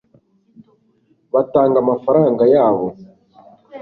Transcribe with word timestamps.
batanga 1.33 1.77
amafaranga 1.83 2.43
yabo 2.55 2.87